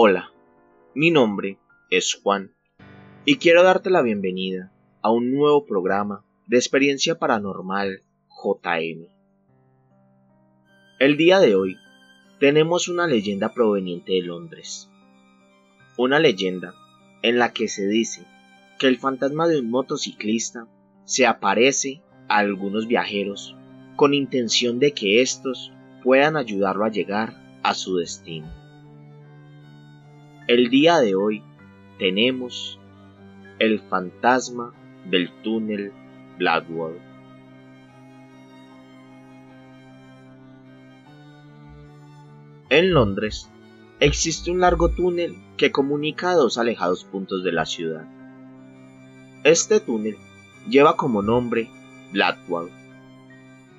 Hola, 0.00 0.30
mi 0.94 1.10
nombre 1.10 1.58
es 1.90 2.20
Juan 2.22 2.52
y 3.24 3.38
quiero 3.38 3.64
darte 3.64 3.90
la 3.90 4.00
bienvenida 4.00 4.72
a 5.02 5.10
un 5.10 5.32
nuevo 5.32 5.66
programa 5.66 6.24
de 6.46 6.56
experiencia 6.56 7.18
paranormal 7.18 8.04
JM. 8.28 9.08
El 11.00 11.16
día 11.16 11.40
de 11.40 11.56
hoy 11.56 11.76
tenemos 12.38 12.86
una 12.86 13.08
leyenda 13.08 13.52
proveniente 13.52 14.12
de 14.12 14.22
Londres. 14.22 14.88
Una 15.96 16.20
leyenda 16.20 16.74
en 17.22 17.40
la 17.40 17.52
que 17.52 17.66
se 17.66 17.88
dice 17.88 18.24
que 18.78 18.86
el 18.86 18.98
fantasma 18.98 19.48
de 19.48 19.58
un 19.58 19.68
motociclista 19.68 20.68
se 21.06 21.26
aparece 21.26 22.02
a 22.28 22.38
algunos 22.38 22.86
viajeros 22.86 23.56
con 23.96 24.14
intención 24.14 24.78
de 24.78 24.92
que 24.92 25.22
éstos 25.22 25.72
puedan 26.04 26.36
ayudarlo 26.36 26.84
a 26.84 26.88
llegar 26.88 27.34
a 27.64 27.74
su 27.74 27.96
destino. 27.96 28.67
El 30.48 30.70
día 30.70 31.00
de 31.00 31.14
hoy 31.14 31.42
tenemos 31.98 32.80
el 33.58 33.80
fantasma 33.80 34.72
del 35.04 35.30
túnel 35.42 35.92
Blackwall. 36.38 36.98
En 42.70 42.94
Londres 42.94 43.50
existe 44.00 44.50
un 44.50 44.60
largo 44.60 44.88
túnel 44.88 45.36
que 45.58 45.70
comunica 45.70 46.32
dos 46.32 46.56
alejados 46.56 47.04
puntos 47.04 47.44
de 47.44 47.52
la 47.52 47.66
ciudad. 47.66 48.08
Este 49.44 49.80
túnel 49.80 50.16
lleva 50.66 50.96
como 50.96 51.20
nombre 51.20 51.68
Blackwall 52.10 52.70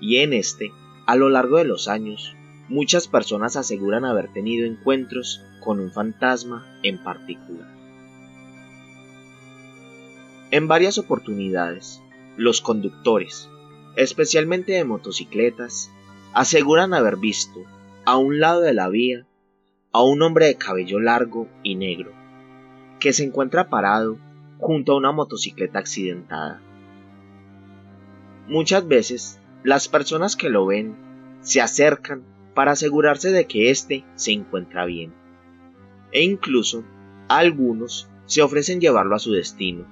y 0.00 0.16
en 0.16 0.32
este, 0.32 0.72
a 1.06 1.14
lo 1.14 1.28
largo 1.28 1.58
de 1.58 1.64
los 1.64 1.86
años, 1.86 2.35
muchas 2.68 3.08
personas 3.08 3.56
aseguran 3.56 4.04
haber 4.04 4.32
tenido 4.32 4.66
encuentros 4.66 5.42
con 5.60 5.80
un 5.80 5.90
fantasma 5.90 6.66
en 6.82 6.98
particular. 6.98 7.68
En 10.50 10.68
varias 10.68 10.98
oportunidades, 10.98 12.00
los 12.36 12.60
conductores, 12.60 13.48
especialmente 13.96 14.72
de 14.72 14.84
motocicletas, 14.84 15.90
aseguran 16.32 16.94
haber 16.94 17.16
visto, 17.16 17.60
a 18.04 18.16
un 18.16 18.38
lado 18.38 18.60
de 18.60 18.72
la 18.72 18.88
vía, 18.88 19.26
a 19.92 20.02
un 20.02 20.22
hombre 20.22 20.46
de 20.46 20.56
cabello 20.56 21.00
largo 21.00 21.48
y 21.62 21.74
negro, 21.74 22.12
que 23.00 23.12
se 23.12 23.24
encuentra 23.24 23.68
parado 23.68 24.18
junto 24.58 24.92
a 24.92 24.96
una 24.96 25.12
motocicleta 25.12 25.78
accidentada. 25.78 26.60
Muchas 28.48 28.86
veces, 28.86 29.40
las 29.64 29.88
personas 29.88 30.36
que 30.36 30.48
lo 30.48 30.66
ven 30.66 30.94
se 31.40 31.60
acercan 31.60 32.22
para 32.56 32.72
asegurarse 32.72 33.32
de 33.32 33.46
que 33.46 33.70
éste 33.70 34.06
se 34.14 34.32
encuentra 34.32 34.86
bien. 34.86 35.12
E 36.10 36.24
incluso, 36.24 36.84
algunos 37.28 38.08
se 38.24 38.40
ofrecen 38.40 38.80
llevarlo 38.80 39.14
a 39.14 39.18
su 39.18 39.32
destino, 39.32 39.84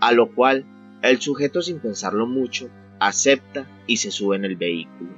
a 0.00 0.12
lo 0.12 0.32
cual 0.32 0.64
el 1.02 1.20
sujeto 1.20 1.60
sin 1.60 1.80
pensarlo 1.80 2.28
mucho 2.28 2.70
acepta 3.00 3.66
y 3.88 3.96
se 3.96 4.12
sube 4.12 4.36
en 4.36 4.44
el 4.44 4.54
vehículo. 4.54 5.10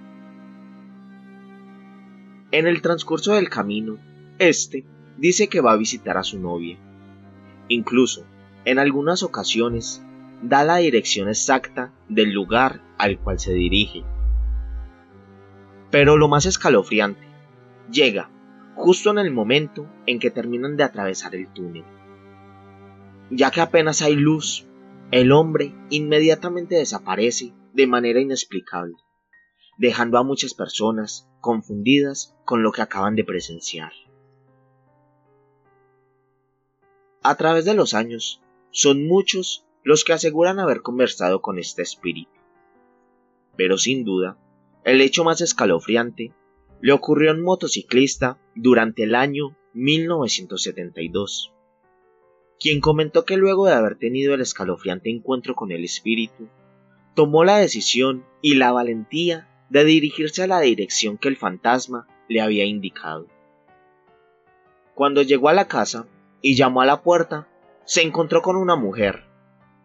En 2.50 2.66
el 2.66 2.80
transcurso 2.80 3.34
del 3.34 3.50
camino, 3.50 3.98
este 4.38 4.86
dice 5.18 5.48
que 5.48 5.60
va 5.60 5.72
a 5.72 5.76
visitar 5.76 6.16
a 6.16 6.24
su 6.24 6.40
novia. 6.40 6.78
Incluso, 7.68 8.24
en 8.64 8.78
algunas 8.78 9.22
ocasiones, 9.22 10.02
da 10.40 10.64
la 10.64 10.78
dirección 10.78 11.28
exacta 11.28 11.92
del 12.08 12.32
lugar 12.32 12.80
al 12.96 13.18
cual 13.18 13.38
se 13.38 13.52
dirige. 13.52 14.02
Pero 15.94 16.16
lo 16.16 16.26
más 16.26 16.44
escalofriante, 16.44 17.24
llega 17.88 18.28
justo 18.74 19.12
en 19.12 19.18
el 19.18 19.30
momento 19.30 19.88
en 20.06 20.18
que 20.18 20.32
terminan 20.32 20.76
de 20.76 20.82
atravesar 20.82 21.36
el 21.36 21.46
túnel. 21.52 21.84
Ya 23.30 23.52
que 23.52 23.60
apenas 23.60 24.02
hay 24.02 24.16
luz 24.16 24.66
el 25.12 25.30
hombre 25.30 25.72
inmediatamente 25.90 26.74
desaparece 26.74 27.52
de 27.74 27.86
manera 27.86 28.18
inexplicable, 28.18 28.96
dejando 29.78 30.18
a 30.18 30.24
muchas 30.24 30.52
personas 30.54 31.28
confundidas 31.40 32.34
con 32.44 32.64
lo 32.64 32.72
que 32.72 32.82
acaban 32.82 33.14
de 33.14 33.22
presenciar. 33.22 33.92
A 37.22 37.36
través 37.36 37.64
de 37.66 37.74
los 37.74 37.94
años, 37.94 38.42
son 38.72 39.06
muchos 39.06 39.64
los 39.84 40.02
que 40.02 40.12
aseguran 40.12 40.58
haber 40.58 40.82
conversado 40.82 41.40
con 41.40 41.60
este 41.60 41.82
espíritu. 41.82 42.32
Pero 43.56 43.78
sin 43.78 44.04
duda, 44.04 44.36
el 44.84 45.00
hecho 45.00 45.24
más 45.24 45.40
escalofriante 45.40 46.32
le 46.80 46.92
ocurrió 46.92 47.30
a 47.30 47.34
un 47.34 47.42
motociclista 47.42 48.38
durante 48.54 49.04
el 49.04 49.14
año 49.14 49.56
1972 49.72 51.54
quien 52.64 52.80
comentó 52.80 53.24
que 53.24 53.36
luego 53.36 53.66
de 53.66 53.74
haber 53.74 53.96
tenido 53.96 54.34
el 54.34 54.40
escalofriante 54.40 55.10
encuentro 55.10 55.54
con 55.54 55.70
el 55.70 55.84
espíritu, 55.84 56.48
tomó 57.14 57.44
la 57.44 57.58
decisión 57.58 58.24
y 58.40 58.54
la 58.54 58.72
valentía 58.72 59.48
de 59.68 59.84
dirigirse 59.84 60.42
a 60.42 60.46
la 60.46 60.60
dirección 60.60 61.18
que 61.18 61.28
el 61.28 61.36
fantasma 61.36 62.06
le 62.28 62.40
había 62.40 62.64
indicado. 62.64 63.26
Cuando 64.94 65.22
llegó 65.22 65.48
a 65.48 65.52
la 65.52 65.68
casa 65.68 66.06
y 66.40 66.54
llamó 66.54 66.80
a 66.80 66.86
la 66.86 67.02
puerta, 67.02 67.48
se 67.84 68.02
encontró 68.02 68.40
con 68.40 68.56
una 68.56 68.76
mujer, 68.76 69.24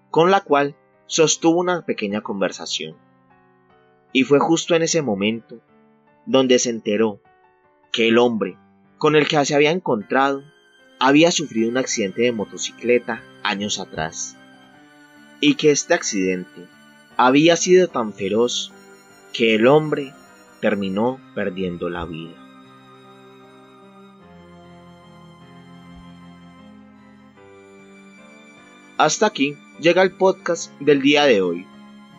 con 0.09 0.31
la 0.31 0.41
cual 0.41 0.75
sostuvo 1.07 1.59
una 1.59 1.85
pequeña 1.85 2.21
conversación. 2.21 2.95
Y 4.11 4.23
fue 4.23 4.39
justo 4.39 4.75
en 4.75 4.83
ese 4.83 5.01
momento 5.01 5.61
donde 6.25 6.59
se 6.59 6.69
enteró 6.69 7.21
que 7.91 8.07
el 8.07 8.17
hombre 8.17 8.57
con 8.97 9.15
el 9.15 9.27
que 9.27 9.43
se 9.45 9.55
había 9.55 9.71
encontrado 9.71 10.43
había 10.99 11.31
sufrido 11.31 11.69
un 11.69 11.77
accidente 11.77 12.23
de 12.23 12.31
motocicleta 12.31 13.23
años 13.43 13.79
atrás 13.79 14.35
y 15.39 15.55
que 15.55 15.71
este 15.71 15.93
accidente 15.93 16.67
había 17.17 17.55
sido 17.55 17.87
tan 17.87 18.13
feroz 18.13 18.71
que 19.33 19.55
el 19.55 19.67
hombre 19.67 20.13
terminó 20.59 21.19
perdiendo 21.35 21.89
la 21.89 22.05
vida. 22.05 22.35
Hasta 28.97 29.27
aquí 29.27 29.55
llega 29.79 30.01
el 30.01 30.11
podcast 30.11 30.77
del 30.81 31.01
día 31.01 31.23
de 31.23 31.41
hoy. 31.41 31.65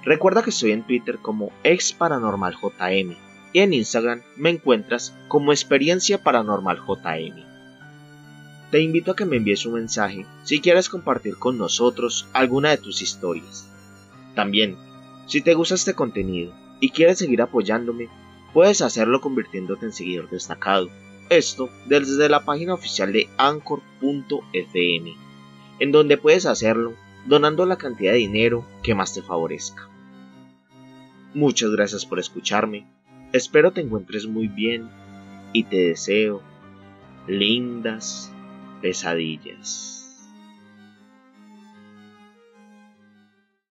Recuerda 0.04 0.42
que 0.42 0.50
estoy 0.50 0.72
en 0.72 0.82
Twitter 0.82 1.18
como 1.20 1.52
exparanormaljm 1.64 3.14
y 3.52 3.58
en 3.58 3.72
Instagram 3.72 4.22
me 4.36 4.50
encuentras 4.50 5.14
como 5.28 5.52
experiencia 5.52 6.22
paranormal 6.22 6.78
JM 6.78 7.50
te 8.70 8.80
invito 8.80 9.10
a 9.10 9.16
que 9.16 9.24
me 9.24 9.36
envíes 9.36 9.66
un 9.66 9.74
mensaje 9.74 10.26
si 10.44 10.60
quieres 10.60 10.88
compartir 10.88 11.36
con 11.36 11.58
nosotros 11.58 12.28
alguna 12.32 12.70
de 12.70 12.78
tus 12.78 13.02
historias. 13.02 13.68
También, 14.36 14.76
si 15.26 15.40
te 15.40 15.54
gusta 15.54 15.74
este 15.74 15.94
contenido 15.94 16.52
y 16.78 16.90
quieres 16.90 17.18
seguir 17.18 17.42
apoyándome, 17.42 18.08
puedes 18.54 18.80
hacerlo 18.80 19.20
convirtiéndote 19.20 19.86
en 19.86 19.92
seguidor 19.92 20.30
destacado. 20.30 20.88
Esto 21.30 21.68
desde 21.86 22.28
la 22.28 22.44
página 22.44 22.74
oficial 22.74 23.12
de 23.12 23.28
anchor.fm, 23.38 25.14
en 25.80 25.92
donde 25.92 26.16
puedes 26.16 26.46
hacerlo 26.46 26.94
donando 27.26 27.66
la 27.66 27.76
cantidad 27.76 28.12
de 28.12 28.18
dinero 28.18 28.64
que 28.82 28.94
más 28.94 29.14
te 29.14 29.22
favorezca. 29.22 29.88
Muchas 31.34 31.70
gracias 31.70 32.06
por 32.06 32.18
escucharme, 32.18 32.86
espero 33.32 33.72
te 33.72 33.80
encuentres 33.80 34.26
muy 34.26 34.48
bien 34.48 34.88
y 35.52 35.64
te 35.64 35.76
deseo 35.76 36.42
lindas 37.26 38.32
pesadillas. 38.80 39.99